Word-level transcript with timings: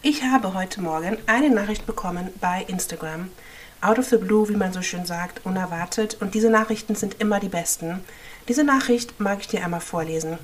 Ich 0.00 0.22
habe 0.22 0.54
heute 0.54 0.80
Morgen 0.80 1.18
eine 1.26 1.50
Nachricht 1.50 1.84
bekommen 1.84 2.30
bei 2.40 2.64
Instagram. 2.68 3.32
Out 3.80 3.98
of 3.98 4.06
the 4.06 4.16
blue, 4.16 4.48
wie 4.48 4.54
man 4.54 4.72
so 4.72 4.80
schön 4.80 5.04
sagt, 5.04 5.44
unerwartet. 5.44 6.18
Und 6.20 6.34
diese 6.34 6.50
Nachrichten 6.50 6.94
sind 6.94 7.20
immer 7.20 7.40
die 7.40 7.48
besten. 7.48 8.04
Diese 8.46 8.62
Nachricht 8.62 9.18
mag 9.18 9.40
ich 9.40 9.48
dir 9.48 9.64
einmal 9.64 9.80
vorlesen. 9.80 10.38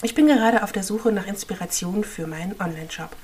Ich 0.00 0.14
bin 0.14 0.26
gerade 0.26 0.62
auf 0.62 0.72
der 0.72 0.84
Suche 0.84 1.12
nach 1.12 1.26
Inspiration 1.26 2.02
für 2.02 2.26
meinen 2.26 2.58
Online-Shop. 2.58 3.14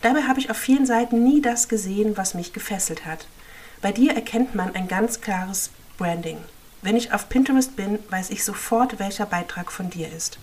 Dabei 0.00 0.22
habe 0.22 0.40
ich 0.40 0.50
auf 0.50 0.56
vielen 0.56 0.84
Seiten 0.84 1.22
nie 1.22 1.40
das 1.40 1.68
gesehen, 1.68 2.16
was 2.16 2.34
mich 2.34 2.52
gefesselt 2.52 3.06
hat. 3.06 3.28
Bei 3.82 3.92
dir 3.92 4.14
erkennt 4.14 4.56
man 4.56 4.74
ein 4.74 4.88
ganz 4.88 5.20
klares 5.20 5.70
Branding. 5.96 6.38
Wenn 6.82 6.96
ich 6.96 7.12
auf 7.12 7.28
Pinterest 7.28 7.76
bin, 7.76 8.00
weiß 8.10 8.30
ich 8.30 8.42
sofort, 8.44 8.98
welcher 8.98 9.24
Beitrag 9.24 9.70
von 9.70 9.88
dir 9.88 10.10
ist. 10.12 10.38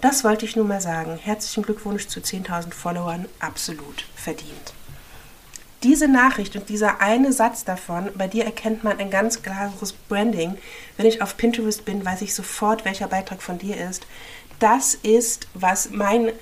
Das 0.00 0.24
wollte 0.24 0.44
ich 0.44 0.56
nur 0.56 0.64
mal 0.64 0.80
sagen. 0.80 1.16
Herzlichen 1.16 1.62
Glückwunsch 1.62 2.08
zu 2.08 2.18
10.000 2.18 2.74
Followern. 2.74 3.26
Absolut 3.38 4.04
verdient. 4.16 4.74
Diese 5.84 6.08
Nachricht 6.08 6.56
und 6.56 6.68
dieser 6.70 7.00
eine 7.00 7.32
Satz 7.32 7.64
davon, 7.64 8.10
bei 8.16 8.26
dir 8.26 8.44
erkennt 8.44 8.82
man 8.82 8.98
ein 8.98 9.12
ganz 9.12 9.42
klares 9.42 9.92
Branding. 9.92 10.58
Wenn 10.96 11.06
ich 11.06 11.22
auf 11.22 11.36
Pinterest 11.36 11.84
bin, 11.84 12.04
weiß 12.04 12.22
ich 12.22 12.34
sofort, 12.34 12.84
welcher 12.84 13.06
Beitrag 13.06 13.40
von 13.40 13.58
dir 13.58 13.76
ist. 13.88 14.08
Das 14.58 14.94
ist, 14.94 15.46
was 15.54 15.90
mein, 15.90 16.32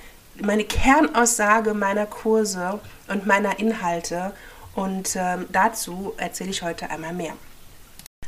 meine 0.40 0.64
Kernaussage 0.64 1.74
meiner 1.74 2.06
Kurse 2.06 2.80
und 3.08 3.26
meiner 3.26 3.58
Inhalte. 3.58 4.32
Und 4.74 5.16
ähm, 5.16 5.44
dazu 5.52 6.14
erzähle 6.16 6.50
ich 6.50 6.62
heute 6.62 6.88
einmal 6.88 7.12
mehr. 7.12 7.34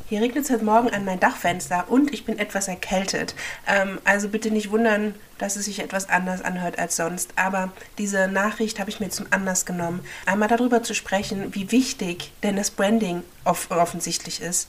Hier 0.08 0.20
regnet 0.20 0.44
es 0.44 0.50
heute 0.50 0.64
Morgen 0.64 0.88
an 0.90 1.04
mein 1.04 1.18
Dachfenster 1.18 1.86
und 1.88 2.14
ich 2.14 2.24
bin 2.24 2.38
etwas 2.38 2.68
erkältet. 2.68 3.34
Ähm, 3.66 3.98
also 4.04 4.28
bitte 4.28 4.52
nicht 4.52 4.70
wundern, 4.70 5.16
dass 5.38 5.56
es 5.56 5.64
sich 5.64 5.80
etwas 5.80 6.08
anders 6.08 6.42
anhört 6.42 6.78
als 6.78 6.94
sonst. 6.94 7.32
Aber 7.34 7.72
diese 7.98 8.28
Nachricht 8.28 8.78
habe 8.78 8.88
ich 8.88 9.00
mir 9.00 9.08
zum 9.08 9.26
Anlass 9.30 9.66
genommen, 9.66 10.06
einmal 10.24 10.48
darüber 10.48 10.84
zu 10.84 10.94
sprechen, 10.94 11.52
wie 11.56 11.72
wichtig 11.72 12.30
denn 12.44 12.54
das 12.54 12.70
Branding 12.70 13.24
off 13.44 13.68
offensichtlich 13.72 14.40
ist 14.40 14.68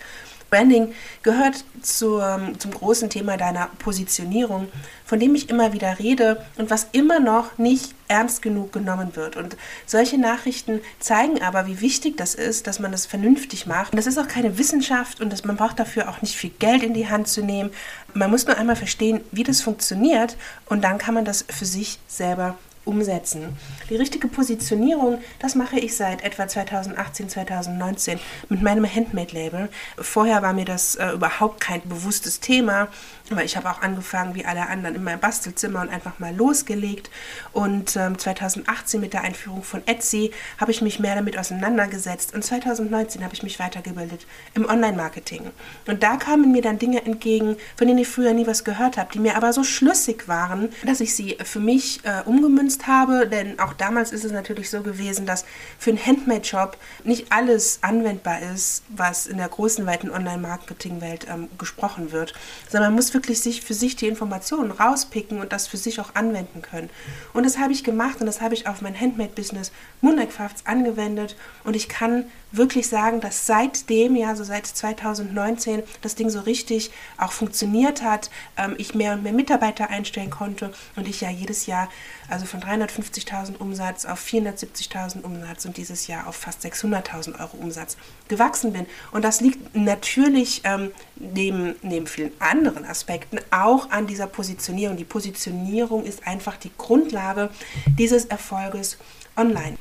Branding 0.49 0.93
gehört 1.23 1.63
zur, 1.81 2.53
zum 2.57 2.71
großen 2.71 3.09
Thema 3.09 3.37
deiner 3.37 3.69
Positionierung, 3.79 4.67
von 5.05 5.19
dem 5.19 5.35
ich 5.35 5.49
immer 5.49 5.73
wieder 5.73 5.99
rede 5.99 6.43
und 6.57 6.69
was 6.69 6.87
immer 6.91 7.19
noch 7.19 7.57
nicht 7.57 7.93
ernst 8.07 8.41
genug 8.41 8.71
genommen 8.71 9.15
wird. 9.15 9.35
Und 9.35 9.57
solche 9.85 10.17
Nachrichten 10.17 10.81
zeigen 10.99 11.41
aber, 11.41 11.67
wie 11.67 11.81
wichtig 11.81 12.17
das 12.17 12.35
ist, 12.35 12.67
dass 12.67 12.79
man 12.79 12.91
das 12.91 13.05
vernünftig 13.05 13.65
macht. 13.67 13.91
Und 13.91 13.97
das 13.97 14.07
ist 14.07 14.17
auch 14.17 14.27
keine 14.27 14.57
Wissenschaft 14.57 15.21
und 15.21 15.31
das, 15.31 15.43
man 15.43 15.57
braucht 15.57 15.79
dafür 15.79 16.09
auch 16.09 16.21
nicht 16.21 16.35
viel 16.35 16.51
Geld 16.51 16.83
in 16.83 16.93
die 16.93 17.09
Hand 17.09 17.27
zu 17.27 17.41
nehmen. 17.41 17.71
Man 18.13 18.31
muss 18.31 18.45
nur 18.45 18.57
einmal 18.57 18.75
verstehen, 18.75 19.21
wie 19.31 19.43
das 19.43 19.61
funktioniert 19.61 20.37
und 20.67 20.83
dann 20.83 20.97
kann 20.97 21.13
man 21.13 21.25
das 21.25 21.45
für 21.49 21.65
sich 21.65 21.99
selber 22.07 22.57
umsetzen. 22.87 23.57
Die 23.89 23.95
richtige 23.95 24.27
Positionierung, 24.27 25.19
das 25.39 25.55
mache 25.55 25.79
ich 25.79 25.95
seit 25.95 26.23
etwa 26.23 26.47
2018, 26.47 27.29
2019 27.29 28.19
mit 28.49 28.61
meinem 28.61 28.85
Handmade-Label. 28.85 29.69
Vorher 29.97 30.41
war 30.41 30.53
mir 30.53 30.65
das 30.65 30.95
äh, 30.95 31.11
überhaupt 31.11 31.61
kein 31.61 31.81
bewusstes 31.87 32.39
Thema, 32.39 32.87
aber 33.29 33.43
ich 33.43 33.57
habe 33.57 33.69
auch 33.69 33.81
angefangen, 33.81 34.35
wie 34.35 34.45
alle 34.45 34.67
anderen, 34.67 34.95
in 34.95 35.03
meinem 35.03 35.19
Bastelzimmer 35.19 35.81
und 35.81 35.89
einfach 35.89 36.19
mal 36.19 36.33
losgelegt. 36.33 37.09
Und 37.51 37.95
ähm, 37.97 38.17
2018 38.17 39.01
mit 39.01 39.13
der 39.13 39.21
Einführung 39.21 39.63
von 39.63 39.85
Etsy 39.85 40.31
habe 40.57 40.71
ich 40.71 40.81
mich 40.81 40.99
mehr 40.99 41.15
damit 41.15 41.37
auseinandergesetzt. 41.37 42.33
Und 42.33 42.43
2019 42.43 43.23
habe 43.23 43.33
ich 43.33 43.43
mich 43.43 43.59
weitergebildet 43.59 44.25
im 44.53 44.65
Online-Marketing. 44.65 45.51
Und 45.87 46.03
da 46.03 46.15
kamen 46.15 46.51
mir 46.51 46.61
dann 46.61 46.79
Dinge 46.79 47.05
entgegen, 47.05 47.57
von 47.75 47.87
denen 47.87 47.99
ich 47.99 48.07
früher 48.07 48.33
nie 48.33 48.47
was 48.47 48.63
gehört 48.63 48.97
habe, 48.97 49.11
die 49.13 49.19
mir 49.19 49.35
aber 49.35 49.51
so 49.51 49.63
schlüssig 49.63 50.27
waren, 50.27 50.69
dass 50.85 51.01
ich 51.01 51.13
sie 51.13 51.37
für 51.43 51.59
mich 51.59 51.99
äh, 52.05 52.21
umgemünzt 52.25 52.76
genutzt 52.77 52.87
habe, 52.87 53.27
denn 53.27 53.59
auch 53.59 53.73
damals 53.73 54.11
ist 54.11 54.23
es 54.23 54.31
natürlich 54.31 54.69
so 54.69 54.81
gewesen, 54.81 55.25
dass 55.25 55.45
für 55.77 55.91
einen 55.91 56.05
Handmade-Shop 56.05 56.77
nicht 57.03 57.31
alles 57.31 57.79
anwendbar 57.81 58.41
ist, 58.53 58.83
was 58.89 59.27
in 59.27 59.37
der 59.37 59.49
großen, 59.49 59.85
weiten 59.85 60.09
Online-Marketing-Welt 60.09 61.27
ähm, 61.29 61.49
gesprochen 61.57 62.11
wird, 62.11 62.33
sondern 62.69 62.91
man 62.91 62.95
muss 62.95 63.13
wirklich 63.13 63.41
sich 63.41 63.61
für 63.61 63.73
sich 63.73 63.95
die 63.95 64.07
Informationen 64.07 64.71
rauspicken 64.71 65.39
und 65.39 65.51
das 65.51 65.67
für 65.67 65.77
sich 65.77 65.99
auch 65.99 66.15
anwenden 66.15 66.61
können. 66.61 66.89
Und 67.33 67.45
das 67.45 67.57
habe 67.57 67.73
ich 67.73 67.83
gemacht 67.83 68.19
und 68.19 68.25
das 68.25 68.41
habe 68.41 68.53
ich 68.53 68.67
auf 68.67 68.81
mein 68.81 68.99
Handmade-Business 68.99 69.71
Moonlight 70.01 70.27
angewendet 70.65 71.35
und 71.63 71.75
ich 71.75 71.89
kann 71.89 72.25
wirklich 72.51 72.87
sagen, 72.87 73.19
dass 73.19 73.45
seitdem, 73.45 74.15
ja, 74.15 74.35
so 74.35 74.43
seit 74.43 74.65
2019, 74.65 75.83
das 76.01 76.15
Ding 76.15 76.29
so 76.29 76.41
richtig 76.41 76.91
auch 77.17 77.31
funktioniert 77.31 78.03
hat, 78.03 78.29
ähm, 78.57 78.75
ich 78.77 78.95
mehr 78.95 79.13
und 79.13 79.23
mehr 79.23 79.33
Mitarbeiter 79.33 79.89
einstellen 79.89 80.29
konnte 80.29 80.71
und 80.95 81.07
ich 81.07 81.21
ja 81.21 81.29
jedes 81.29 81.65
Jahr, 81.65 81.89
also 82.29 82.45
von 82.45 82.59
350.000 82.59 83.57
Umsatz 83.57 84.05
auf 84.05 84.23
470.000 84.23 85.21
Umsatz 85.21 85.65
und 85.65 85.77
dieses 85.77 86.07
Jahr 86.07 86.27
auf 86.27 86.35
fast 86.35 86.65
600.000 86.65 87.39
Euro 87.39 87.57
Umsatz 87.57 87.97
gewachsen 88.27 88.73
bin. 88.73 88.85
Und 89.11 89.23
das 89.23 89.41
liegt 89.41 89.75
natürlich 89.75 90.61
ähm, 90.63 90.91
neben, 91.15 91.75
neben 91.81 92.07
vielen 92.07 92.31
anderen 92.39 92.85
Aspekten 92.85 93.39
auch 93.51 93.89
an 93.89 94.07
dieser 94.07 94.27
Positionierung. 94.27 94.97
Die 94.97 95.05
Positionierung 95.05 96.03
ist 96.03 96.27
einfach 96.27 96.57
die 96.57 96.71
Grundlage 96.77 97.49
dieses 97.97 98.25
Erfolges 98.25 98.97
online 99.35 99.77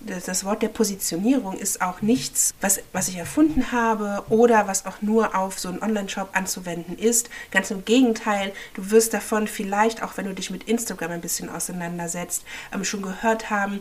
das 0.00 0.44
Wort 0.44 0.62
der 0.62 0.68
Positionierung 0.68 1.58
ist 1.58 1.82
auch 1.82 2.00
nichts, 2.02 2.54
was, 2.60 2.80
was 2.92 3.08
ich 3.08 3.16
erfunden 3.16 3.72
habe 3.72 4.24
oder 4.28 4.66
was 4.66 4.86
auch 4.86 5.02
nur 5.02 5.36
auf 5.36 5.58
so 5.58 5.68
einen 5.68 5.82
Online-Shop 5.82 6.30
anzuwenden 6.32 6.98
ist. 6.98 7.28
Ganz 7.50 7.70
im 7.70 7.84
Gegenteil, 7.84 8.52
du 8.74 8.90
wirst 8.90 9.12
davon 9.12 9.46
vielleicht, 9.46 10.02
auch 10.02 10.16
wenn 10.16 10.26
du 10.26 10.34
dich 10.34 10.50
mit 10.50 10.64
Instagram 10.64 11.12
ein 11.12 11.20
bisschen 11.20 11.48
auseinandersetzt, 11.48 12.44
ähm, 12.72 12.84
schon 12.84 13.02
gehört 13.02 13.50
haben. 13.50 13.80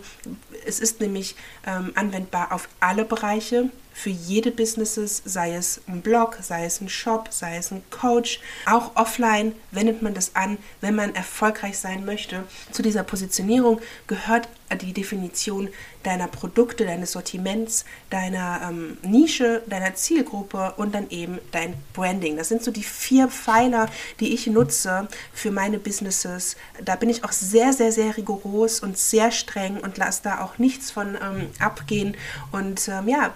Es 0.65 0.79
ist 0.79 0.99
nämlich 0.99 1.35
ähm, 1.65 1.91
anwendbar 1.95 2.51
auf 2.51 2.67
alle 2.79 3.05
Bereiche 3.05 3.69
für 3.99 4.09
jede 4.09 4.51
Businesses, 4.51 5.21
sei 5.25 5.55
es 5.55 5.81
ein 5.85 6.01
Blog, 6.01 6.37
sei 6.41 6.63
es 6.63 6.79
ein 6.79 6.87
Shop, 6.87 7.27
sei 7.31 7.57
es 7.57 7.69
ein 7.69 7.83
Coach. 7.89 8.39
Auch 8.65 8.95
offline 8.95 9.53
wendet 9.71 10.01
man 10.01 10.13
das 10.13 10.37
an, 10.37 10.57
wenn 10.79 10.95
man 10.95 11.13
erfolgreich 11.15 11.77
sein 11.77 12.05
möchte. 12.05 12.45
Zu 12.71 12.81
dieser 12.81 13.03
Positionierung 13.03 13.81
gehört 14.07 14.47
die 14.81 14.93
Definition 14.93 15.69
deiner 16.03 16.27
Produkte, 16.27 16.85
deines 16.85 17.11
Sortiments, 17.11 17.85
deiner 18.09 18.61
ähm, 18.69 18.97
Nische, 19.01 19.63
deiner 19.67 19.95
Zielgruppe 19.95 20.73
und 20.77 20.95
dann 20.95 21.09
eben 21.09 21.39
dein 21.51 21.73
Branding. 21.93 22.37
Das 22.37 22.49
sind 22.49 22.63
so 22.63 22.71
die 22.71 22.83
vier 22.83 23.27
Pfeiler, 23.27 23.89
die 24.19 24.33
ich 24.33 24.47
nutze 24.47 25.07
für 25.33 25.51
meine 25.51 25.79
Businesses. 25.79 26.55
Da 26.83 26.95
bin 26.95 27.09
ich 27.09 27.23
auch 27.23 27.31
sehr, 27.31 27.73
sehr, 27.73 27.91
sehr 27.91 28.15
rigoros 28.15 28.79
und 28.79 28.97
sehr 28.97 29.31
streng 29.31 29.77
und 29.77 29.97
lasse 29.97 30.21
da 30.23 30.41
auch 30.41 30.57
nichts 30.57 30.91
von 30.91 31.15
ähm, 31.15 31.49
abgehen 31.59 32.15
und 32.51 32.87
ähm, 32.87 33.09
ja, 33.09 33.33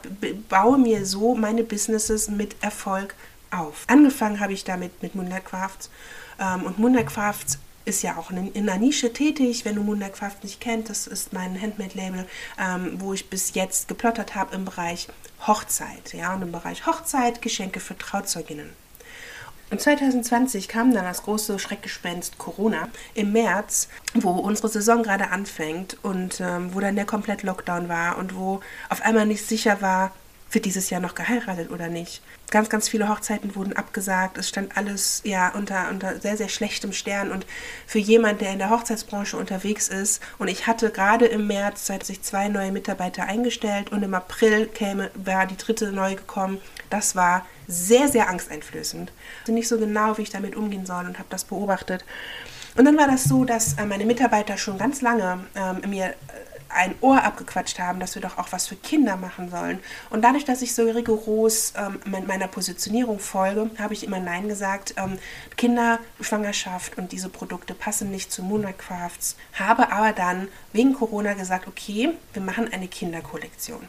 baue 0.53 0.77
mir 0.77 1.03
so 1.03 1.33
meine 1.33 1.63
Businesses 1.63 2.29
mit 2.29 2.55
Erfolg 2.61 3.15
auf. 3.49 3.85
Angefangen 3.87 4.39
habe 4.39 4.53
ich 4.53 4.63
damit 4.63 5.01
mit 5.01 5.15
Moonlight 5.15 5.45
Crafts 5.45 5.89
ähm, 6.39 6.61
und 6.61 6.77
Moonlight 6.77 7.07
Crafts 7.07 7.57
ist 7.85 8.03
ja 8.03 8.17
auch 8.17 8.29
in, 8.29 8.53
in 8.53 8.69
einer 8.69 8.79
Nische 8.79 9.11
tätig, 9.11 9.65
wenn 9.65 9.73
du 9.73 9.81
Munderkraft 9.81 10.43
nicht 10.43 10.61
kennt. 10.61 10.91
Das 10.91 11.07
ist 11.07 11.33
mein 11.33 11.59
Handmade-Label, 11.59 12.27
ähm, 12.59 12.97
wo 12.99 13.13
ich 13.13 13.31
bis 13.31 13.55
jetzt 13.55 13.87
geplottert 13.87 14.35
habe 14.35 14.55
im 14.55 14.63
Bereich 14.63 15.07
Hochzeit. 15.47 16.13
Ja, 16.13 16.35
und 16.35 16.43
im 16.43 16.51
Bereich 16.51 16.85
Hochzeit 16.85 17.41
Geschenke 17.41 17.79
für 17.79 17.97
Trauzeuginnen. 17.97 18.69
Und 19.71 19.81
2020 19.81 20.67
kam 20.67 20.93
dann 20.93 21.03
das 21.03 21.23
große 21.23 21.57
Schreckgespenst 21.57 22.37
Corona 22.37 22.89
im 23.15 23.31
März, 23.31 23.89
wo 24.13 24.29
unsere 24.29 24.69
Saison 24.69 25.01
gerade 25.01 25.31
anfängt 25.31 25.97
und 26.03 26.39
ähm, 26.41 26.75
wo 26.75 26.79
dann 26.79 26.95
der 26.95 27.05
komplett 27.05 27.41
Lockdown 27.41 27.89
war 27.89 28.19
und 28.19 28.35
wo 28.35 28.61
auf 28.89 29.01
einmal 29.01 29.25
nicht 29.25 29.47
sicher 29.47 29.81
war, 29.81 30.11
wird 30.53 30.65
dieses 30.65 30.89
Jahr 30.89 31.01
noch 31.01 31.15
geheiratet 31.15 31.71
oder 31.71 31.87
nicht. 31.87 32.21
Ganz, 32.51 32.69
ganz 32.69 32.87
viele 32.87 33.09
Hochzeiten 33.09 33.55
wurden 33.55 33.73
abgesagt. 33.73 34.37
Es 34.37 34.49
stand 34.49 34.77
alles 34.77 35.21
ja 35.25 35.49
unter, 35.49 35.89
unter 35.89 36.19
sehr, 36.19 36.37
sehr 36.37 36.49
schlechtem 36.49 36.93
Stern. 36.93 37.31
Und 37.31 37.45
für 37.87 37.99
jemand, 37.99 38.41
der 38.41 38.51
in 38.51 38.59
der 38.59 38.69
Hochzeitsbranche 38.69 39.37
unterwegs 39.37 39.87
ist, 39.87 40.21
und 40.37 40.47
ich 40.47 40.67
hatte 40.67 40.91
gerade 40.91 41.25
im 41.25 41.47
März 41.47 41.87
sich 42.03 42.21
zwei 42.21 42.47
neue 42.49 42.71
Mitarbeiter 42.71 43.23
eingestellt 43.23 43.91
und 43.91 44.03
im 44.03 44.13
April 44.13 44.67
käme, 44.67 45.09
war 45.15 45.45
die 45.45 45.57
dritte 45.57 45.91
neu 45.91 46.15
gekommen. 46.15 46.61
Das 46.89 47.15
war 47.15 47.45
sehr, 47.67 48.07
sehr 48.07 48.29
angsteinflößend. 48.29 49.11
Also 49.41 49.53
nicht 49.53 49.67
so 49.67 49.79
genau, 49.79 50.17
wie 50.17 50.23
ich 50.23 50.29
damit 50.29 50.55
umgehen 50.55 50.85
soll 50.85 51.05
und 51.05 51.17
habe 51.17 51.29
das 51.29 51.45
beobachtet. 51.45 52.05
Und 52.75 52.85
dann 52.85 52.97
war 52.97 53.07
das 53.07 53.23
so, 53.23 53.45
dass 53.45 53.73
äh, 53.73 53.85
meine 53.85 54.05
Mitarbeiter 54.05 54.57
schon 54.57 54.77
ganz 54.77 55.01
lange 55.01 55.43
ähm, 55.55 55.89
mir 55.89 56.05
äh, 56.07 56.13
ein 56.73 56.95
Ohr 57.01 57.23
abgequatscht 57.23 57.79
haben, 57.79 57.99
dass 57.99 58.15
wir 58.15 58.21
doch 58.21 58.37
auch 58.37 58.51
was 58.51 58.67
für 58.67 58.75
Kinder 58.75 59.15
machen 59.17 59.49
sollen. 59.49 59.79
Und 60.09 60.23
dadurch, 60.23 60.45
dass 60.45 60.61
ich 60.61 60.73
so 60.73 60.83
rigoros 60.83 61.73
ähm, 61.77 61.99
meiner 62.27 62.47
Positionierung 62.47 63.19
folge, 63.19 63.69
habe 63.77 63.93
ich 63.93 64.03
immer 64.03 64.19
Nein 64.19 64.47
gesagt. 64.47 64.95
Ähm, 64.97 65.17
Kinder, 65.57 65.99
Schwangerschaft 66.21 66.97
und 66.97 67.11
diese 67.11 67.29
Produkte 67.29 67.73
passen 67.73 68.11
nicht 68.11 68.31
zu 68.31 68.43
Moonlight 68.43 68.79
Crafts. 68.79 69.35
Habe 69.53 69.91
aber 69.91 70.11
dann 70.13 70.47
wegen 70.71 70.93
Corona 70.93 71.33
gesagt, 71.33 71.67
okay, 71.67 72.11
wir 72.33 72.41
machen 72.41 72.71
eine 72.71 72.87
Kinderkollektion. 72.87 73.87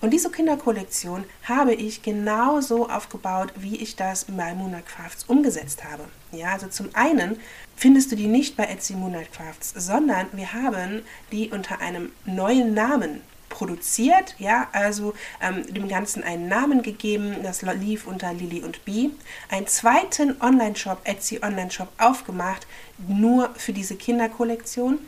Und 0.00 0.10
diese 0.10 0.30
Kinderkollektion 0.30 1.24
habe 1.44 1.74
ich 1.74 2.02
genauso 2.02 2.88
aufgebaut, 2.88 3.52
wie 3.56 3.76
ich 3.76 3.96
das 3.96 4.26
bei 4.26 4.54
Moonlight 4.54 4.86
Crafts 4.86 5.24
umgesetzt 5.24 5.84
habe. 5.84 6.04
Ja, 6.32 6.52
also 6.52 6.66
zum 6.68 6.90
einen 6.94 7.38
findest 7.76 8.12
du 8.12 8.16
die 8.16 8.26
nicht 8.26 8.56
bei 8.56 8.64
Etsy 8.64 8.94
Moonlight 8.94 9.32
Crafts, 9.32 9.72
sondern 9.76 10.26
wir 10.32 10.52
haben 10.52 11.02
die 11.32 11.50
unter 11.50 11.80
einem 11.80 12.12
neuen 12.24 12.74
Namen 12.74 13.22
produziert, 13.48 14.34
ja, 14.38 14.68
also 14.72 15.14
ähm, 15.40 15.72
dem 15.72 15.88
Ganzen 15.88 16.22
einen 16.22 16.48
Namen 16.48 16.82
gegeben, 16.82 17.36
das 17.42 17.62
lief 17.62 18.06
unter 18.06 18.34
Lily 18.34 18.62
und 18.62 18.84
Bee, 18.84 19.10
einen 19.48 19.66
zweiten 19.66 20.40
Online-Shop, 20.42 21.00
Etsy 21.04 21.40
Online-Shop 21.42 21.88
aufgemacht, 21.96 22.66
nur 23.08 23.50
für 23.54 23.72
diese 23.72 23.96
Kinderkollektion 23.96 24.98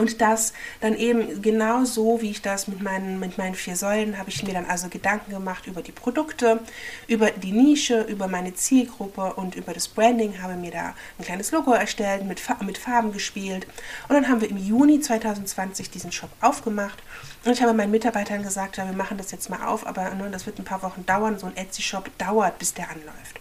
und 0.00 0.20
das 0.20 0.54
dann 0.80 0.96
eben 0.96 1.42
genau 1.42 1.84
so, 1.84 2.22
wie 2.22 2.30
ich 2.30 2.42
das 2.42 2.68
mit 2.68 2.80
meinen, 2.80 3.20
mit 3.20 3.36
meinen 3.38 3.54
vier 3.54 3.76
Säulen, 3.76 4.18
habe 4.18 4.30
ich 4.30 4.42
mir 4.42 4.54
dann 4.54 4.64
also 4.64 4.88
Gedanken 4.88 5.30
gemacht 5.30 5.66
über 5.66 5.82
die 5.82 5.92
Produkte, 5.92 6.60
über 7.06 7.30
die 7.30 7.52
Nische, 7.52 8.02
über 8.02 8.26
meine 8.26 8.54
Zielgruppe 8.54 9.34
und 9.34 9.54
über 9.54 9.74
das 9.74 9.88
Branding, 9.88 10.40
habe 10.42 10.54
mir 10.54 10.70
da 10.70 10.94
ein 11.18 11.24
kleines 11.24 11.52
Logo 11.52 11.72
erstellt, 11.72 12.24
mit, 12.24 12.40
mit 12.64 12.78
Farben 12.78 13.12
gespielt. 13.12 13.66
Und 14.08 14.14
dann 14.14 14.28
haben 14.28 14.40
wir 14.40 14.48
im 14.48 14.56
Juni 14.56 15.00
2020 15.00 15.90
diesen 15.90 16.12
Shop 16.12 16.30
aufgemacht. 16.40 17.02
Und 17.44 17.52
ich 17.52 17.62
habe 17.62 17.74
meinen 17.74 17.90
Mitarbeitern 17.90 18.42
gesagt, 18.42 18.78
ja, 18.78 18.86
wir 18.86 18.96
machen 18.96 19.18
das 19.18 19.30
jetzt 19.30 19.50
mal 19.50 19.66
auf, 19.66 19.86
aber 19.86 20.10
ne, 20.14 20.30
das 20.30 20.46
wird 20.46 20.58
ein 20.58 20.64
paar 20.64 20.82
Wochen 20.82 21.04
dauern. 21.04 21.38
So 21.38 21.46
ein 21.46 21.56
Etsy-Shop 21.56 22.10
dauert, 22.18 22.58
bis 22.58 22.74
der 22.74 22.88
anläuft. 22.90 23.38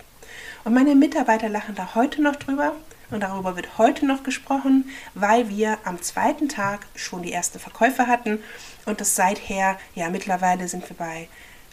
Und 0.65 0.73
meine 0.73 0.93
Mitarbeiter 0.95 1.47
lachen 1.47 1.75
da 1.75 1.95
heute 1.95 2.21
noch 2.21 2.35
drüber. 2.35 2.73
Und 3.11 3.21
darüber 3.21 3.55
wird 3.55 3.77
heute 3.77 4.05
noch 4.05 4.23
gesprochen, 4.23 4.89
weil 5.15 5.49
wir 5.49 5.79
am 5.83 6.01
zweiten 6.01 6.47
Tag 6.47 6.85
schon 6.95 7.23
die 7.23 7.33
ersten 7.33 7.59
Verkäufe 7.59 8.07
hatten 8.07 8.39
und 8.85 9.01
das 9.01 9.15
seither, 9.15 9.77
ja, 9.95 10.09
mittlerweile 10.09 10.67
sind 10.67 10.87
wir 10.89 10.95
bei 10.95 11.27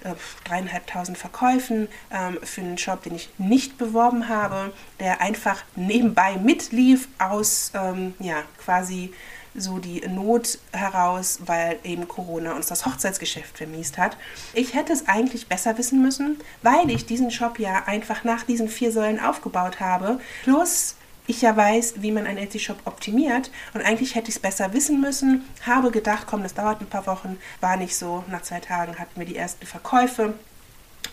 äh, 0.04 0.14
dreieinhalbtausend 0.44 1.18
Verkäufen 1.18 1.88
ähm, 2.10 2.38
für 2.42 2.60
einen 2.60 2.78
Shop, 2.78 3.02
den 3.02 3.14
ich 3.14 3.30
nicht 3.38 3.76
beworben 3.76 4.28
habe, 4.28 4.72
der 5.00 5.20
einfach 5.20 5.62
nebenbei 5.74 6.36
mitlief 6.36 7.08
aus, 7.18 7.70
ähm, 7.74 8.14
ja, 8.18 8.42
quasi 8.62 9.12
so 9.54 9.78
die 9.78 10.00
Not 10.06 10.58
heraus, 10.72 11.40
weil 11.46 11.78
eben 11.82 12.06
Corona 12.08 12.54
uns 12.54 12.66
das 12.66 12.84
Hochzeitsgeschäft 12.84 13.56
vermiest 13.56 13.96
hat. 13.98 14.16
Ich 14.52 14.74
hätte 14.74 14.92
es 14.92 15.08
eigentlich 15.08 15.46
besser 15.48 15.78
wissen 15.78 16.02
müssen, 16.02 16.38
weil 16.62 16.90
ich 16.90 17.06
diesen 17.06 17.30
Shop 17.30 17.58
ja 17.58 17.84
einfach 17.86 18.22
nach 18.24 18.42
diesen 18.42 18.68
vier 18.68 18.92
Säulen 18.92 19.18
aufgebaut 19.18 19.80
habe, 19.80 20.20
plus 20.44 20.96
ich 21.26 21.42
ja 21.42 21.56
weiß, 21.56 21.94
wie 22.02 22.12
man 22.12 22.26
einen 22.26 22.38
Etsy-Shop 22.38 22.78
optimiert 22.84 23.50
und 23.74 23.82
eigentlich 23.82 24.14
hätte 24.14 24.28
ich 24.28 24.36
es 24.36 24.40
besser 24.40 24.72
wissen 24.72 25.00
müssen, 25.00 25.44
habe 25.66 25.90
gedacht, 25.90 26.26
komm, 26.26 26.42
das 26.42 26.54
dauert 26.54 26.80
ein 26.80 26.86
paar 26.86 27.06
Wochen, 27.06 27.38
war 27.60 27.76
nicht 27.76 27.96
so. 27.96 28.24
Nach 28.28 28.42
zwei 28.42 28.60
Tagen 28.60 28.98
hatten 28.98 29.18
wir 29.18 29.26
die 29.26 29.36
ersten 29.36 29.66
Verkäufe 29.66 30.34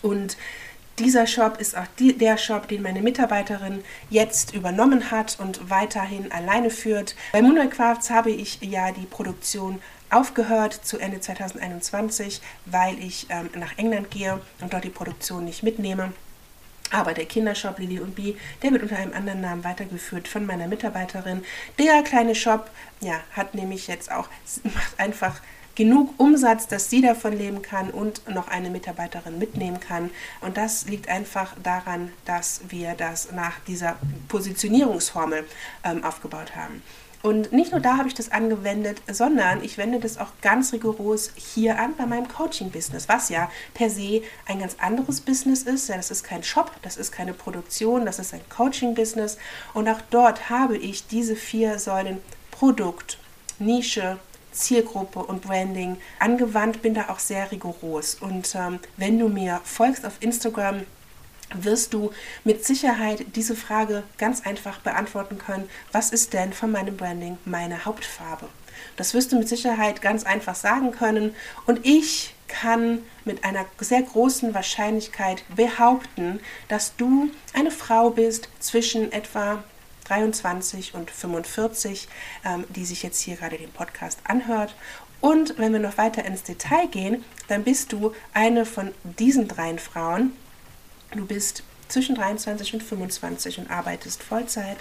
und 0.01 0.37
dieser 0.99 1.25
Shop 1.25 1.57
ist 1.59 1.75
auch 1.75 1.87
die, 1.97 2.15
der 2.15 2.37
Shop, 2.37 2.67
den 2.67 2.83
meine 2.83 3.01
Mitarbeiterin 3.01 3.83
jetzt 4.11 4.53
übernommen 4.53 5.09
hat 5.09 5.39
und 5.39 5.69
weiterhin 5.69 6.31
alleine 6.31 6.69
führt. 6.69 7.15
Bei 7.31 7.41
Moonlight 7.41 7.71
Crafts 7.71 8.11
habe 8.11 8.29
ich 8.29 8.61
ja 8.61 8.91
die 8.91 9.05
Produktion 9.05 9.81
aufgehört 10.11 10.73
zu 10.73 10.99
Ende 10.99 11.19
2021, 11.19 12.41
weil 12.67 12.99
ich 12.99 13.25
ähm, 13.29 13.49
nach 13.55 13.77
England 13.77 14.11
gehe 14.11 14.39
und 14.61 14.71
dort 14.71 14.83
die 14.83 14.89
Produktion 14.89 15.45
nicht 15.45 15.63
mitnehme. 15.63 16.13
Aber 16.93 17.15
der 17.15 17.25
Kindershop 17.25 17.79
Lili 17.79 17.99
und 17.99 18.13
Bi, 18.13 18.37
der 18.61 18.71
wird 18.71 18.83
unter 18.83 18.97
einem 18.97 19.13
anderen 19.13 19.41
Namen 19.41 19.63
weitergeführt 19.63 20.27
von 20.27 20.45
meiner 20.45 20.67
Mitarbeiterin. 20.67 21.43
Der 21.79 22.03
kleine 22.03 22.35
Shop, 22.35 22.69
ja, 23.01 23.19
hat 23.31 23.55
nämlich 23.55 23.87
jetzt 23.87 24.11
auch, 24.11 24.29
macht 24.63 24.99
einfach 24.99 25.41
genug 25.73 26.13
Umsatz, 26.19 26.67
dass 26.67 26.91
sie 26.91 27.01
davon 27.01 27.35
leben 27.35 27.63
kann 27.63 27.89
und 27.89 28.29
noch 28.29 28.47
eine 28.47 28.69
Mitarbeiterin 28.69 29.39
mitnehmen 29.39 29.79
kann. 29.79 30.11
Und 30.41 30.55
das 30.55 30.85
liegt 30.85 31.09
einfach 31.09 31.55
daran, 31.63 32.11
dass 32.25 32.61
wir 32.69 32.93
das 32.93 33.31
nach 33.31 33.59
dieser 33.61 33.97
Positionierungsformel 34.27 35.45
ähm, 35.83 36.03
aufgebaut 36.03 36.55
haben. 36.55 36.83
Und 37.23 37.53
nicht 37.53 37.71
nur 37.71 37.79
da 37.79 37.97
habe 37.97 38.09
ich 38.09 38.13
das 38.13 38.33
angewendet, 38.33 39.01
sondern 39.09 39.63
ich 39.63 39.77
wende 39.77 39.97
das 39.97 40.17
auch 40.17 40.27
ganz 40.41 40.73
rigoros 40.73 41.31
hier 41.35 41.79
an 41.79 41.95
bei 41.95 42.05
meinem 42.05 42.27
Coaching-Business, 42.27 43.07
was 43.07 43.29
ja 43.29 43.49
per 43.73 43.89
se 43.89 44.23
ein 44.45 44.59
ganz 44.59 44.75
anderes 44.77 45.21
Business 45.21 45.63
ist. 45.63 45.87
Ja, 45.87 45.95
das 45.95 46.11
ist 46.11 46.25
kein 46.25 46.43
Shop, 46.43 46.71
das 46.81 46.97
ist 46.97 47.13
keine 47.13 47.33
Produktion, 47.33 48.05
das 48.05 48.19
ist 48.19 48.33
ein 48.33 48.41
Coaching-Business. 48.49 49.37
Und 49.73 49.87
auch 49.87 50.01
dort 50.09 50.49
habe 50.49 50.77
ich 50.77 51.07
diese 51.07 51.37
vier 51.37 51.79
Säulen 51.79 52.17
Produkt, 52.51 53.17
Nische, 53.57 54.19
Zielgruppe 54.51 55.19
und 55.19 55.43
Branding 55.43 55.95
angewandt, 56.19 56.81
bin 56.81 56.93
da 56.93 57.07
auch 57.07 57.19
sehr 57.19 57.49
rigoros. 57.53 58.15
Und 58.15 58.53
ähm, 58.53 58.79
wenn 58.97 59.17
du 59.17 59.29
mir 59.29 59.61
folgst 59.63 60.05
auf 60.05 60.17
Instagram, 60.19 60.81
wirst 61.61 61.93
du 61.93 62.11
mit 62.43 62.65
Sicherheit 62.65 63.25
diese 63.35 63.55
Frage 63.55 64.03
ganz 64.17 64.45
einfach 64.45 64.79
beantworten 64.79 65.37
können. 65.37 65.69
Was 65.91 66.11
ist 66.11 66.33
denn 66.33 66.53
von 66.53 66.71
meinem 66.71 66.97
Branding 66.97 67.37
meine 67.45 67.85
Hauptfarbe? 67.85 68.47
Das 68.97 69.13
wirst 69.13 69.31
du 69.31 69.37
mit 69.37 69.49
Sicherheit 69.49 70.01
ganz 70.01 70.23
einfach 70.23 70.55
sagen 70.55 70.91
können. 70.91 71.35
Und 71.65 71.85
ich 71.85 72.33
kann 72.47 72.99
mit 73.25 73.43
einer 73.43 73.65
sehr 73.79 74.03
großen 74.03 74.53
Wahrscheinlichkeit 74.53 75.43
behaupten, 75.55 76.39
dass 76.67 76.95
du 76.95 77.31
eine 77.53 77.71
Frau 77.71 78.11
bist 78.11 78.49
zwischen 78.59 79.11
etwa 79.11 79.63
23 80.05 80.93
und 80.93 81.09
45, 81.09 82.07
ähm, 82.45 82.65
die 82.69 82.85
sich 82.85 83.03
jetzt 83.03 83.21
hier 83.21 83.37
gerade 83.37 83.57
den 83.57 83.71
Podcast 83.71 84.19
anhört. 84.25 84.75
Und 85.21 85.57
wenn 85.57 85.71
wir 85.71 85.79
noch 85.79 85.97
weiter 85.97 86.25
ins 86.25 86.43
Detail 86.43 86.87
gehen, 86.87 87.23
dann 87.47 87.63
bist 87.63 87.93
du 87.93 88.13
eine 88.33 88.65
von 88.65 88.91
diesen 89.03 89.47
drei 89.47 89.77
Frauen, 89.77 90.33
Du 91.15 91.25
bist 91.25 91.63
zwischen 91.89 92.15
23 92.15 92.73
und 92.73 92.83
25 92.83 93.59
und 93.59 93.69
arbeitest 93.69 94.23
Vollzeit. 94.23 94.77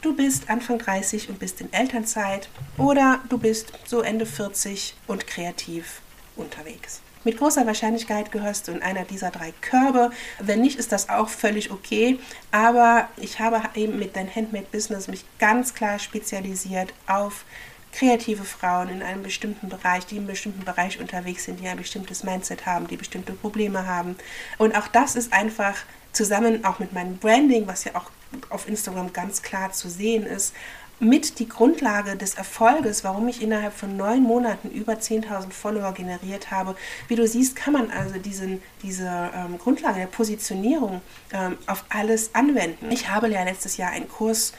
Du 0.00 0.16
bist 0.16 0.48
Anfang 0.48 0.78
30 0.78 1.28
und 1.28 1.38
bist 1.38 1.60
in 1.60 1.70
Elternzeit. 1.72 2.48
Oder 2.78 3.20
du 3.28 3.36
bist 3.36 3.72
so 3.84 4.00
Ende 4.00 4.24
40 4.24 4.94
und 5.06 5.26
kreativ 5.26 6.00
unterwegs. 6.36 7.02
Mit 7.22 7.36
großer 7.36 7.66
Wahrscheinlichkeit 7.66 8.32
gehörst 8.32 8.68
du 8.68 8.72
in 8.72 8.82
einer 8.82 9.04
dieser 9.04 9.30
drei 9.30 9.52
Körbe. 9.60 10.10
Wenn 10.38 10.62
nicht, 10.62 10.78
ist 10.78 10.92
das 10.92 11.10
auch 11.10 11.28
völlig 11.28 11.70
okay. 11.70 12.18
Aber 12.50 13.10
ich 13.18 13.40
habe 13.40 13.60
eben 13.74 13.98
mit 13.98 14.16
deinem 14.16 14.34
Handmade 14.34 14.66
Business 14.72 15.08
mich 15.08 15.26
ganz 15.38 15.74
klar 15.74 15.98
spezialisiert 15.98 16.94
auf 17.06 17.44
kreative 17.92 18.44
Frauen 18.44 18.88
in 18.88 19.02
einem 19.02 19.22
bestimmten 19.22 19.68
Bereich, 19.68 20.06
die 20.06 20.16
im 20.16 20.26
bestimmten 20.26 20.64
Bereich 20.64 21.00
unterwegs 21.00 21.44
sind, 21.44 21.60
die 21.60 21.68
ein 21.68 21.76
bestimmtes 21.76 22.22
Mindset 22.22 22.66
haben, 22.66 22.86
die 22.86 22.96
bestimmte 22.96 23.32
Probleme 23.32 23.86
haben. 23.86 24.16
Und 24.58 24.76
auch 24.76 24.88
das 24.88 25.16
ist 25.16 25.32
einfach 25.32 25.74
zusammen 26.12 26.64
auch 26.64 26.78
mit 26.78 26.92
meinem 26.92 27.18
Branding, 27.18 27.66
was 27.66 27.84
ja 27.84 27.94
auch 27.94 28.10
auf 28.48 28.68
Instagram 28.68 29.12
ganz 29.12 29.42
klar 29.42 29.72
zu 29.72 29.88
sehen 29.88 30.24
ist, 30.24 30.54
mit 31.00 31.38
die 31.38 31.48
Grundlage 31.48 32.14
des 32.14 32.34
Erfolges, 32.34 33.04
warum 33.04 33.26
ich 33.26 33.42
innerhalb 33.42 33.72
von 33.72 33.96
neun 33.96 34.22
Monaten 34.22 34.70
über 34.70 34.92
10.000 34.94 35.50
Follower 35.50 35.92
generiert 35.92 36.50
habe. 36.50 36.76
Wie 37.08 37.16
du 37.16 37.26
siehst, 37.26 37.56
kann 37.56 37.72
man 37.72 37.90
also 37.90 38.18
diesen, 38.18 38.62
diese 38.82 39.30
ähm, 39.34 39.58
Grundlage 39.58 40.00
der 40.00 40.06
Positionierung 40.06 41.00
ähm, 41.32 41.56
auf 41.66 41.84
alles 41.88 42.34
anwenden. 42.34 42.90
Ich 42.90 43.08
habe 43.08 43.28
ja 43.28 43.42
letztes 43.42 43.78
Jahr 43.78 43.90
einen 43.90 44.08
Kurs 44.08 44.52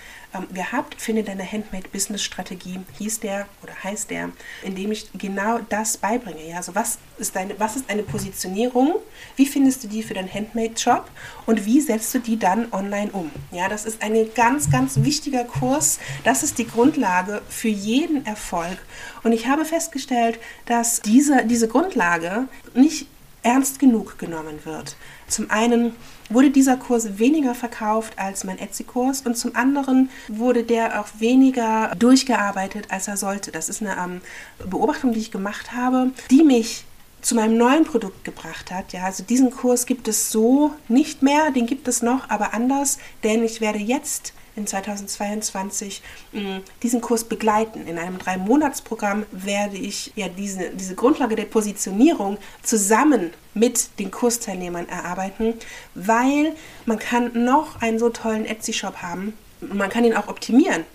gehabt, 0.53 1.01
Finde 1.01 1.23
deine 1.23 1.49
Handmade 1.49 1.89
Business 1.89 2.23
Strategie, 2.23 2.79
hieß 2.97 3.19
der 3.19 3.47
oder 3.63 3.73
heißt 3.83 4.09
der, 4.09 4.29
in 4.63 4.75
dem 4.75 4.91
ich 4.91 5.09
genau 5.13 5.59
das 5.69 5.97
beibringe. 5.97 6.47
Ja, 6.47 6.57
also 6.57 6.75
was 6.75 6.99
ist 7.17 7.35
deine, 7.35 7.59
was 7.59 7.75
ist 7.75 7.89
eine 7.89 8.03
Positionierung? 8.03 8.95
Wie 9.35 9.45
findest 9.45 9.83
du 9.83 9.87
die 9.87 10.03
für 10.03 10.13
deinen 10.13 10.33
Handmade 10.33 10.77
Shop? 10.77 11.09
Und 11.45 11.65
wie 11.65 11.81
setzt 11.81 12.13
du 12.13 12.19
die 12.19 12.37
dann 12.37 12.71
online 12.71 13.11
um? 13.11 13.31
Ja, 13.51 13.67
das 13.67 13.85
ist 13.85 14.01
ein 14.01 14.15
ganz, 14.35 14.69
ganz 14.69 14.97
wichtiger 14.97 15.43
Kurs. 15.43 15.99
Das 16.23 16.43
ist 16.43 16.57
die 16.57 16.67
Grundlage 16.67 17.41
für 17.49 17.69
jeden 17.69 18.25
Erfolg. 18.25 18.77
Und 19.23 19.33
ich 19.33 19.47
habe 19.47 19.65
festgestellt, 19.65 20.39
dass 20.65 21.01
diese, 21.01 21.45
diese 21.45 21.67
Grundlage 21.67 22.47
nicht 22.73 23.07
ernst 23.43 23.79
genug 23.79 24.17
genommen 24.19 24.59
wird. 24.65 24.95
Zum 25.27 25.49
einen 25.49 25.95
wurde 26.29 26.51
dieser 26.51 26.77
Kurs 26.77 27.17
weniger 27.17 27.55
verkauft 27.55 28.13
als 28.17 28.43
mein 28.43 28.59
Etsy-Kurs 28.59 29.21
und 29.21 29.37
zum 29.37 29.55
anderen 29.55 30.09
wurde 30.27 30.63
der 30.63 31.01
auch 31.01 31.07
weniger 31.19 31.93
durchgearbeitet, 31.97 32.87
als 32.89 33.07
er 33.07 33.17
sollte. 33.17 33.51
Das 33.51 33.69
ist 33.69 33.81
eine 33.81 33.97
ähm, 33.97 34.21
Beobachtung, 34.69 35.13
die 35.13 35.19
ich 35.19 35.31
gemacht 35.31 35.73
habe, 35.73 36.11
die 36.29 36.43
mich 36.43 36.85
zu 37.21 37.35
meinem 37.35 37.57
neuen 37.57 37.85
Produkt 37.85 38.23
gebracht 38.23 38.71
hat. 38.71 38.93
Ja, 38.93 39.03
also 39.05 39.23
diesen 39.23 39.51
Kurs 39.51 39.85
gibt 39.85 40.07
es 40.07 40.31
so 40.31 40.73
nicht 40.87 41.21
mehr, 41.21 41.51
den 41.51 41.67
gibt 41.67 41.87
es 41.87 42.01
noch, 42.01 42.29
aber 42.29 42.53
anders, 42.53 42.97
denn 43.23 43.43
ich 43.43 43.61
werde 43.61 43.79
jetzt 43.79 44.33
in 44.55 44.67
2022 44.67 46.01
mm, 46.31 46.57
diesen 46.83 47.01
Kurs 47.01 47.23
begleiten. 47.23 47.87
In 47.87 47.97
einem 47.97 48.17
Drei-Monats-Programm 48.17 49.25
werde 49.31 49.77
ich 49.77 50.11
ja 50.15 50.27
diese, 50.27 50.71
diese 50.71 50.95
Grundlage 50.95 51.35
der 51.35 51.45
Positionierung 51.45 52.37
zusammen 52.63 53.31
mit 53.53 53.99
den 53.99 54.11
Kursteilnehmern 54.11 54.87
erarbeiten, 54.87 55.53
weil 55.95 56.55
man 56.85 56.99
kann 56.99 57.31
noch 57.45 57.81
einen 57.81 57.99
so 57.99 58.09
tollen 58.09 58.45
Etsy-Shop 58.45 58.97
haben, 58.97 59.33
man 59.61 59.89
kann 59.89 60.05
ihn 60.05 60.15
auch 60.15 60.27
optimieren. 60.27 60.85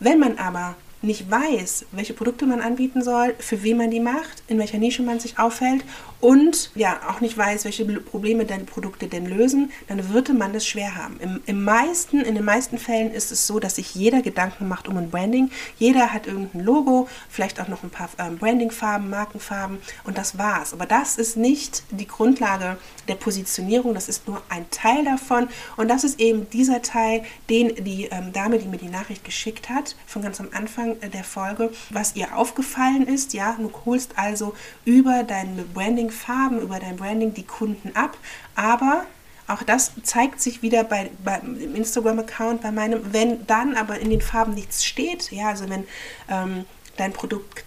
Wenn 0.00 0.18
man 0.18 0.38
aber 0.38 0.76
nicht 1.04 1.30
weiß, 1.30 1.86
welche 1.92 2.14
Produkte 2.14 2.46
man 2.46 2.60
anbieten 2.60 3.02
soll, 3.02 3.34
für 3.38 3.62
wen 3.62 3.76
man 3.76 3.90
die 3.90 4.00
macht, 4.00 4.42
in 4.48 4.58
welcher 4.58 4.78
Nische 4.78 5.02
man 5.02 5.20
sich 5.20 5.38
aufhält 5.38 5.84
und 6.24 6.70
ja 6.74 7.00
auch 7.08 7.20
nicht 7.20 7.36
weiß, 7.36 7.66
welche 7.66 7.84
Probleme 7.84 8.46
deine 8.46 8.64
Produkte 8.64 9.08
denn 9.08 9.26
lösen, 9.26 9.70
dann 9.88 10.08
würde 10.08 10.32
man 10.32 10.54
es 10.54 10.66
schwer 10.66 10.96
haben. 10.96 11.20
Im, 11.20 11.42
Im 11.44 11.64
meisten, 11.64 12.22
in 12.22 12.34
den 12.34 12.46
meisten 12.46 12.78
Fällen 12.78 13.12
ist 13.12 13.30
es 13.30 13.46
so, 13.46 13.60
dass 13.60 13.76
sich 13.76 13.94
jeder 13.94 14.22
Gedanken 14.22 14.66
macht 14.66 14.88
um 14.88 14.96
ein 14.96 15.10
Branding. 15.10 15.50
Jeder 15.78 16.14
hat 16.14 16.26
irgendein 16.26 16.64
Logo, 16.64 17.08
vielleicht 17.28 17.60
auch 17.60 17.68
noch 17.68 17.82
ein 17.82 17.90
paar 17.90 18.08
ähm, 18.18 18.38
Brandingfarben, 18.38 19.10
Markenfarben 19.10 19.78
und 20.04 20.16
das 20.16 20.38
war's. 20.38 20.72
Aber 20.72 20.86
das 20.86 21.18
ist 21.18 21.36
nicht 21.36 21.82
die 21.90 22.06
Grundlage 22.06 22.78
der 23.06 23.16
Positionierung, 23.16 23.92
das 23.92 24.08
ist 24.08 24.26
nur 24.26 24.42
ein 24.48 24.64
Teil 24.70 25.04
davon 25.04 25.48
und 25.76 25.88
das 25.88 26.04
ist 26.04 26.18
eben 26.20 26.48
dieser 26.48 26.80
Teil, 26.80 27.22
den 27.50 27.84
die 27.84 28.04
ähm, 28.04 28.32
Dame, 28.32 28.58
die 28.58 28.68
mir 28.68 28.78
die 28.78 28.88
Nachricht 28.88 29.24
geschickt 29.24 29.68
hat, 29.68 29.94
von 30.06 30.22
ganz 30.22 30.40
am 30.40 30.48
Anfang 30.54 30.93
äh, 31.00 31.08
der 31.08 31.24
Folge, 31.24 31.70
was 31.90 32.16
ihr 32.16 32.36
aufgefallen 32.36 33.06
ist. 33.06 33.32
Ja, 33.34 33.56
du 33.58 33.70
holst 33.84 34.18
also 34.18 34.54
über 34.84 35.22
deine 35.22 35.62
Branding-Farben, 35.62 36.60
über 36.60 36.78
dein 36.78 36.96
Branding 36.96 37.34
die 37.34 37.44
Kunden 37.44 37.94
ab, 37.94 38.16
aber 38.54 39.04
auch 39.46 39.62
das 39.62 39.92
zeigt 40.02 40.40
sich 40.40 40.62
wieder 40.62 40.84
bei, 40.84 41.10
bei 41.22 41.38
im 41.38 41.74
Instagram-Account 41.74 42.62
bei 42.62 42.72
meinem, 42.72 43.12
wenn 43.12 43.46
dann 43.46 43.76
aber 43.76 43.98
in 43.98 44.10
den 44.10 44.22
Farben 44.22 44.54
nichts 44.54 44.84
steht, 44.84 45.30
ja, 45.30 45.48
also 45.48 45.68
wenn 45.68 45.84
ähm, 46.30 46.64
dein 46.96 47.12
Produkt 47.12 47.63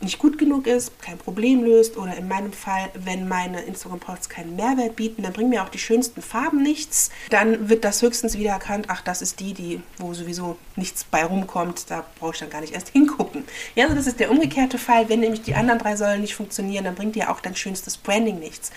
nicht 0.00 0.18
gut 0.18 0.38
genug 0.38 0.66
ist, 0.66 1.00
kein 1.00 1.18
Problem 1.18 1.64
löst 1.64 1.96
oder 1.96 2.16
in 2.16 2.28
meinem 2.28 2.52
Fall, 2.52 2.90
wenn 2.94 3.28
meine 3.28 3.62
Instagram-Posts 3.62 4.28
keinen 4.28 4.56
Mehrwert 4.56 4.96
bieten, 4.96 5.22
dann 5.22 5.32
bringen 5.32 5.50
mir 5.50 5.62
auch 5.62 5.68
die 5.68 5.78
schönsten 5.78 6.22
Farben 6.22 6.62
nichts. 6.62 7.10
Dann 7.30 7.68
wird 7.68 7.84
das 7.84 8.02
höchstens 8.02 8.36
wieder 8.36 8.50
erkannt, 8.50 8.86
ach, 8.88 9.02
das 9.02 9.22
ist 9.22 9.40
die, 9.40 9.54
die, 9.54 9.80
wo 9.98 10.12
sowieso 10.12 10.58
nichts 10.76 11.04
bei 11.04 11.24
rumkommt, 11.24 11.90
da 11.90 12.04
brauche 12.18 12.32
ich 12.34 12.40
dann 12.40 12.50
gar 12.50 12.60
nicht 12.60 12.74
erst 12.74 12.88
hingucken. 12.92 13.44
Ja, 13.74 13.84
also 13.84 13.96
das 13.96 14.06
ist 14.06 14.20
der 14.20 14.30
umgekehrte 14.30 14.78
Fall, 14.78 15.08
wenn 15.08 15.20
nämlich 15.20 15.42
die 15.42 15.54
anderen 15.54 15.78
drei 15.78 15.96
Säulen 15.96 16.20
nicht 16.20 16.34
funktionieren, 16.34 16.84
dann 16.84 16.94
bringt 16.94 17.16
dir 17.16 17.30
auch 17.30 17.40
dein 17.40 17.56
schönstes 17.56 17.96
Branding 17.96 18.38
nichts. 18.38 18.70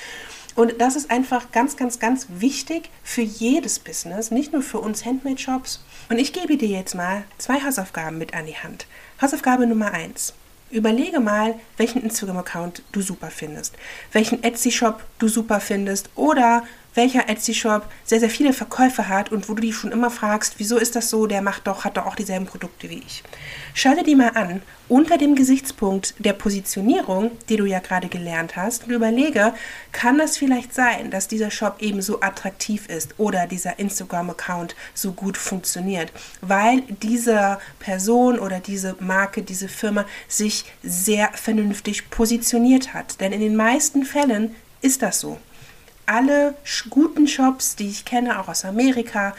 Und 0.55 0.81
das 0.81 0.95
ist 0.95 1.11
einfach 1.11 1.51
ganz, 1.51 1.77
ganz, 1.77 1.99
ganz 1.99 2.27
wichtig 2.29 2.89
für 3.03 3.21
jedes 3.21 3.79
Business, 3.79 4.31
nicht 4.31 4.51
nur 4.51 4.61
für 4.61 4.79
uns 4.79 5.05
Handmade-Shops. 5.05 5.81
Und 6.09 6.17
ich 6.17 6.33
gebe 6.33 6.57
dir 6.57 6.67
jetzt 6.67 6.95
mal 6.95 7.23
zwei 7.37 7.61
Hausaufgaben 7.63 8.17
mit 8.17 8.33
an 8.33 8.45
die 8.45 8.57
Hand. 8.57 8.87
Hausaufgabe 9.21 9.67
Nummer 9.67 9.91
eins. 9.91 10.33
Überlege 10.71 11.19
mal, 11.19 11.55
welchen 11.77 12.03
Instagram-Account 12.03 12.83
du 12.91 13.01
super 13.01 13.31
findest, 13.31 13.75
welchen 14.11 14.43
Etsy-Shop 14.43 15.03
du 15.17 15.27
super 15.27 15.59
findest 15.59 16.09
oder 16.15 16.63
welcher 16.95 17.29
Etsy-Shop 17.29 17.85
sehr, 18.03 18.19
sehr 18.19 18.29
viele 18.29 18.53
Verkäufe 18.53 19.07
hat 19.07 19.31
und 19.31 19.47
wo 19.49 19.53
du 19.53 19.61
dich 19.61 19.75
schon 19.75 19.91
immer 19.91 20.09
fragst, 20.09 20.55
wieso 20.57 20.77
ist 20.77 20.95
das 20.95 21.09
so, 21.09 21.27
der 21.27 21.41
macht 21.41 21.67
doch, 21.67 21.85
hat 21.85 21.97
doch 21.97 22.05
auch 22.05 22.15
dieselben 22.15 22.45
Produkte 22.45 22.89
wie 22.89 22.99
ich. 23.05 23.23
Schau 23.73 23.93
dir 23.93 24.03
die 24.03 24.15
mal 24.15 24.31
an 24.35 24.61
unter 24.87 25.17
dem 25.17 25.35
Gesichtspunkt 25.35 26.15
der 26.17 26.33
Positionierung, 26.33 27.31
die 27.47 27.57
du 27.57 27.65
ja 27.65 27.79
gerade 27.79 28.07
gelernt 28.07 28.55
hast, 28.55 28.85
und 28.85 28.91
überlege, 28.91 29.53
kann 29.91 30.17
das 30.17 30.37
vielleicht 30.37 30.73
sein, 30.73 31.11
dass 31.11 31.27
dieser 31.27 31.51
Shop 31.51 31.77
eben 31.79 32.01
so 32.01 32.21
attraktiv 32.21 32.89
ist 32.89 33.13
oder 33.19 33.45
dieser 33.45 33.77
Instagram-Account 33.77 34.75
so 34.93 35.11
gut 35.11 35.37
funktioniert, 35.37 36.11
weil 36.41 36.81
diese 37.03 37.59
Person 37.77 38.39
oder 38.39 38.59
diese 38.59 38.95
Marke, 38.99 39.43
diese 39.43 39.67
Firma 39.67 40.05
sich 40.27 40.65
sehr 40.81 41.29
vernünftig 41.33 42.09
positioniert 42.09 42.93
hat. 42.93 43.21
Denn 43.21 43.31
in 43.31 43.41
den 43.41 43.55
meisten 43.55 44.03
Fällen 44.03 44.55
ist 44.81 45.01
das 45.03 45.19
so 45.19 45.37
alle 46.09 46.55
guten 46.89 47.27
Shops, 47.27 47.75
die 47.75 47.87
ich 47.87 48.03
kenne, 48.03 48.39
auch 48.39 48.47
aus 48.47 48.65
Amerika, 48.65 49.35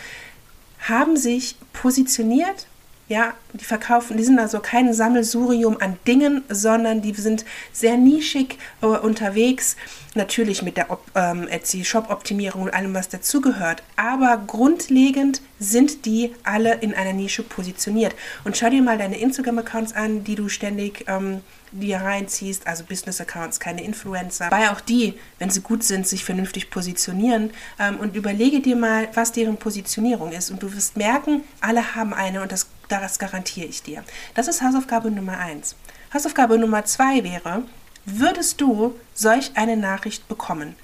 haben 0.78 1.16
sich 1.16 1.56
positioniert. 1.72 2.66
Ja, 3.10 3.34
die 3.54 3.64
verkaufen, 3.64 4.16
die 4.16 4.22
sind 4.22 4.38
also 4.38 4.60
kein 4.60 4.94
Sammelsurium 4.94 5.78
an 5.80 5.98
Dingen, 6.06 6.44
sondern 6.48 7.02
die 7.02 7.12
sind 7.12 7.44
sehr 7.72 7.96
nischig 7.96 8.56
äh, 8.82 8.86
unterwegs. 8.86 9.74
Natürlich 10.14 10.62
mit 10.62 10.76
der 10.76 10.86
ähm, 11.16 11.48
Etsy 11.48 11.84
Shop 11.84 12.08
Optimierung 12.08 12.62
und 12.62 12.70
allem, 12.72 12.94
was 12.94 13.08
dazugehört. 13.08 13.82
Aber 13.96 14.40
grundlegend 14.46 15.42
sind 15.58 16.06
die 16.06 16.32
alle 16.44 16.74
in 16.74 16.94
einer 16.94 17.12
Nische 17.12 17.42
positioniert. 17.42 18.14
Und 18.44 18.56
schau 18.56 18.70
dir 18.70 18.80
mal 18.80 18.96
deine 18.96 19.18
Instagram 19.18 19.58
Accounts 19.58 19.92
an, 19.92 20.22
die 20.22 20.36
du 20.36 20.48
ständig 20.48 21.04
ähm, 21.08 21.40
dir 21.72 21.98
reinziehst, 21.98 22.66
also 22.66 22.84
Business-Accounts, 22.84 23.60
keine 23.60 23.82
Influencer, 23.84 24.50
weil 24.50 24.68
auch 24.68 24.80
die, 24.80 25.14
wenn 25.38 25.50
sie 25.50 25.60
gut 25.60 25.84
sind, 25.84 26.06
sich 26.06 26.24
vernünftig 26.24 26.70
positionieren 26.70 27.50
ähm, 27.78 27.98
und 28.00 28.16
überlege 28.16 28.60
dir 28.60 28.76
mal, 28.76 29.08
was 29.14 29.32
deren 29.32 29.56
Positionierung 29.56 30.32
ist 30.32 30.50
und 30.50 30.62
du 30.62 30.72
wirst 30.74 30.96
merken, 30.96 31.42
alle 31.60 31.94
haben 31.94 32.12
eine 32.12 32.42
und 32.42 32.50
das, 32.52 32.66
das 32.90 33.18
garantiere 33.18 33.66
ich 33.66 33.82
dir. 33.82 34.04
Das 34.34 34.48
ist 34.48 34.62
Hausaufgabe 34.62 35.10
Nummer 35.10 35.38
eins. 35.38 35.76
Hausaufgabe 36.12 36.58
Nummer 36.58 36.84
zwei 36.84 37.22
wäre, 37.22 37.62
würdest 38.04 38.60
du 38.60 38.96
solch 39.14 39.52
eine 39.54 39.76
Nachricht 39.76 40.26
bekommen? 40.28 40.74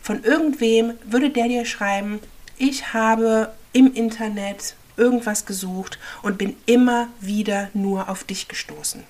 Von 0.00 0.22
irgendwem 0.22 0.94
würde 1.04 1.30
der 1.30 1.48
dir 1.48 1.64
schreiben, 1.64 2.20
ich 2.56 2.92
habe 2.92 3.52
im 3.72 3.92
Internet 3.92 4.76
irgendwas 4.96 5.44
gesucht 5.44 5.98
und 6.22 6.38
bin 6.38 6.56
immer 6.66 7.08
wieder 7.20 7.68
nur 7.74 8.08
auf 8.08 8.24
dich 8.24 8.48
gestoßen. 8.48 9.04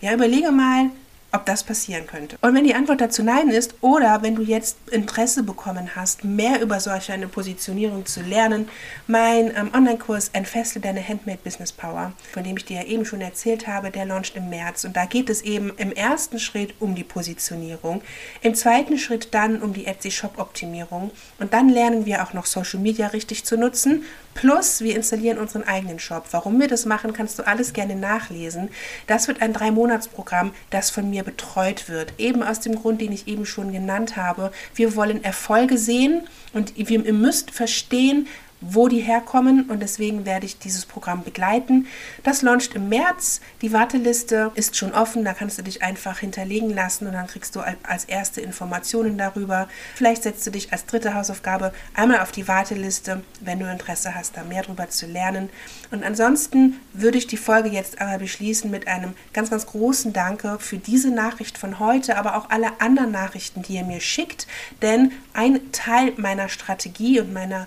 Ja, 0.00 0.14
überlege 0.14 0.52
mal, 0.52 0.90
ob 1.32 1.46
das 1.46 1.64
passieren 1.64 2.06
könnte. 2.06 2.36
Und 2.42 2.54
wenn 2.54 2.64
die 2.64 2.74
Antwort 2.74 3.00
dazu 3.00 3.22
Nein 3.22 3.48
ist 3.48 3.74
oder 3.80 4.22
wenn 4.22 4.34
du 4.34 4.42
jetzt 4.42 4.76
Interesse 4.90 5.42
bekommen 5.42 5.96
hast, 5.96 6.24
mehr 6.24 6.60
über 6.60 6.78
solch 6.78 7.10
eine 7.10 7.26
Positionierung 7.26 8.06
zu 8.06 8.20
lernen, 8.20 8.68
mein 9.06 9.50
ähm, 9.56 9.70
Online-Kurs 9.72 10.30
Entfessle 10.34 10.80
deine 10.80 11.06
Handmade 11.06 11.38
Business 11.42 11.72
Power, 11.72 12.12
von 12.32 12.44
dem 12.44 12.56
ich 12.56 12.66
dir 12.66 12.82
ja 12.82 12.86
eben 12.86 13.04
schon 13.04 13.20
erzählt 13.20 13.66
habe, 13.66 13.90
der 13.90 14.04
launcht 14.04 14.36
im 14.36 14.50
März. 14.50 14.84
Und 14.84 14.96
da 14.96 15.06
geht 15.06 15.30
es 15.30 15.42
eben 15.42 15.72
im 15.76 15.92
ersten 15.92 16.38
Schritt 16.38 16.74
um 16.80 16.94
die 16.94 17.04
Positionierung, 17.04 18.02
im 18.42 18.54
zweiten 18.54 18.98
Schritt 18.98 19.32
dann 19.32 19.62
um 19.62 19.72
die 19.72 19.86
Etsy 19.86 20.10
Shop 20.10 20.38
Optimierung 20.38 21.10
und 21.38 21.52
dann 21.52 21.68
lernen 21.68 22.06
wir 22.06 22.22
auch 22.22 22.34
noch 22.34 22.46
Social 22.46 22.80
Media 22.80 23.08
richtig 23.08 23.44
zu 23.44 23.56
nutzen. 23.56 24.04
Plus, 24.34 24.80
wir 24.80 24.96
installieren 24.96 25.38
unseren 25.38 25.64
eigenen 25.64 25.98
Shop. 25.98 26.24
Warum 26.30 26.58
wir 26.60 26.68
das 26.68 26.86
machen, 26.86 27.12
kannst 27.12 27.38
du 27.38 27.46
alles 27.46 27.72
gerne 27.72 27.96
nachlesen. 27.96 28.70
Das 29.06 29.28
wird 29.28 29.42
ein 29.42 29.52
Drei-Monats-Programm, 29.52 30.52
das 30.70 30.90
von 30.90 31.10
mir 31.10 31.22
betreut 31.22 31.88
wird. 31.88 32.14
Eben 32.18 32.42
aus 32.42 32.60
dem 32.60 32.76
Grund, 32.76 33.00
den 33.00 33.12
ich 33.12 33.28
eben 33.28 33.46
schon 33.46 33.72
genannt 33.72 34.16
habe. 34.16 34.52
Wir 34.74 34.96
wollen 34.96 35.22
Erfolge 35.22 35.78
sehen 35.78 36.26
und 36.52 36.76
ihr 36.76 37.12
müsst 37.12 37.50
verstehen, 37.50 38.26
wo 38.62 38.88
die 38.88 39.00
herkommen 39.00 39.68
und 39.68 39.80
deswegen 39.80 40.24
werde 40.24 40.46
ich 40.46 40.58
dieses 40.58 40.86
Programm 40.86 41.24
begleiten. 41.24 41.86
Das 42.22 42.42
launcht 42.42 42.74
im 42.74 42.88
März. 42.88 43.40
Die 43.60 43.72
Warteliste 43.72 44.52
ist 44.54 44.76
schon 44.76 44.92
offen, 44.92 45.24
da 45.24 45.34
kannst 45.34 45.58
du 45.58 45.62
dich 45.62 45.82
einfach 45.82 46.18
hinterlegen 46.18 46.70
lassen 46.70 47.06
und 47.06 47.12
dann 47.12 47.26
kriegst 47.26 47.56
du 47.56 47.60
als 47.60 48.04
erste 48.04 48.40
Informationen 48.40 49.18
darüber. 49.18 49.68
Vielleicht 49.94 50.22
setzt 50.22 50.46
du 50.46 50.50
dich 50.50 50.72
als 50.72 50.86
dritte 50.86 51.14
Hausaufgabe 51.14 51.72
einmal 51.94 52.20
auf 52.20 52.32
die 52.32 52.48
Warteliste, 52.48 53.22
wenn 53.40 53.58
du 53.58 53.70
Interesse 53.70 54.14
hast, 54.14 54.36
da 54.36 54.44
mehr 54.44 54.62
darüber 54.62 54.88
zu 54.88 55.06
lernen. 55.06 55.50
Und 55.90 56.04
ansonsten 56.04 56.80
würde 56.92 57.18
ich 57.18 57.26
die 57.26 57.36
Folge 57.36 57.68
jetzt 57.68 58.00
einmal 58.00 58.18
beschließen 58.18 58.70
mit 58.70 58.86
einem 58.86 59.14
ganz, 59.32 59.50
ganz 59.50 59.66
großen 59.66 60.12
Danke 60.12 60.58
für 60.60 60.78
diese 60.78 61.10
Nachricht 61.10 61.58
von 61.58 61.78
heute, 61.80 62.16
aber 62.16 62.36
auch 62.36 62.50
alle 62.50 62.80
anderen 62.80 63.10
Nachrichten, 63.10 63.62
die 63.62 63.74
ihr 63.74 63.84
mir 63.84 64.00
schickt, 64.00 64.46
denn 64.80 65.12
ein 65.32 65.72
Teil 65.72 66.12
meiner 66.16 66.48
Strategie 66.48 67.20
und 67.20 67.32
meiner 67.32 67.66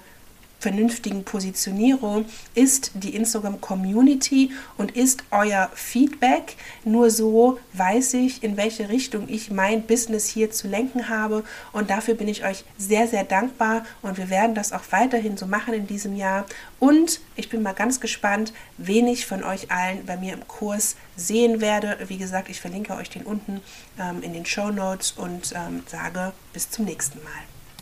vernünftigen 0.60 1.24
Positionierung 1.24 2.26
ist 2.54 2.92
die 2.96 3.16
Instagram 3.16 3.62
Community 3.62 4.52
und 4.78 4.96
ist 4.96 5.24
euer 5.32 5.70
Feedback. 5.74 6.56
Nur 6.84 7.10
so 7.12 7.60
weiß 7.74 8.16
ich, 8.16 8.44
in 8.44 8.58
welche 8.58 8.90
Richtung 8.90 9.28
ich 9.30 9.52
mein 9.52 9.84
Business 9.84 10.28
hier 10.28 10.52
zu 10.52 10.68
lenken 10.68 11.10
habe 11.10 11.44
und 11.72 11.90
dafür 11.90 12.16
bin 12.16 12.28
ich 12.28 12.46
euch 12.46 12.64
sehr, 12.78 13.08
sehr 13.08 13.24
dankbar 13.24 13.86
und 14.02 14.18
wir 14.18 14.30
werden 14.30 14.56
das 14.56 14.72
auch 14.72 14.84
weiterhin 14.92 15.38
so 15.38 15.46
machen 15.46 15.74
in 15.74 15.88
diesem 15.88 16.16
Jahr. 16.16 16.46
Und 16.80 17.20
ich 17.36 17.50
bin 17.50 17.62
mal 17.62 17.74
ganz 17.74 18.00
gespannt, 18.00 18.54
wen 18.78 19.08
ich 19.08 19.26
von 19.26 19.44
euch 19.44 19.72
allen 19.72 20.06
bei 20.06 20.18
mir 20.18 20.34
im 20.34 20.48
Kurs 20.48 20.96
sehen 21.16 21.62
werde. 21.62 21.98
Wie 22.08 22.18
gesagt, 22.18 22.50
ich 22.50 22.62
verlinke 22.62 22.96
euch 22.96 23.10
den 23.10 23.24
unten 23.24 23.62
ähm, 24.00 24.22
in 24.22 24.34
den 24.34 24.46
Show 24.46 24.72
Notes 24.72 25.14
und 25.14 25.54
ähm, 25.56 25.84
sage 25.88 26.34
bis 26.54 26.70
zum 26.70 26.86
nächsten 26.86 27.24
Mal. 27.24 27.55